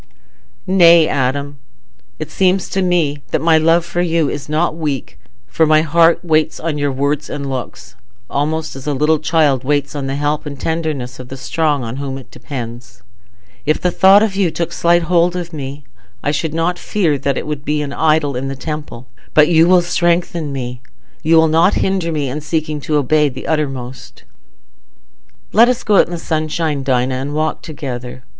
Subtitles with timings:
[0.65, 1.59] "Nay, Adam.
[2.17, 6.25] It seems to me that my love for you is not weak, for my heart
[6.25, 7.95] waits on your words and looks,
[8.27, 11.97] almost as a little child waits on the help and tenderness of the strong on
[11.97, 13.03] whom it depends.
[13.63, 15.83] If the thought of you took slight hold of me,
[16.23, 19.05] I should not fear that it would be an idol in the temple.
[19.35, 23.45] But you will strengthen me—you will not hinder me in seeking to obey to the
[23.45, 24.23] uttermost."
[25.53, 28.23] "Let us go out into the sunshine, Dinah, and walk together.